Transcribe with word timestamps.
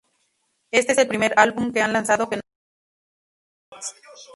Éste 0.71 0.93
es 0.93 0.97
el 0.97 1.07
primer 1.07 1.31
álbum 1.37 1.71
que 1.71 1.83
han 1.83 1.93
lanzado 1.93 2.27
que 2.27 2.37
no 2.37 2.41
está 2.41 2.47
en 2.49 3.77
Hellcat 3.77 3.95
Records. 3.99 4.29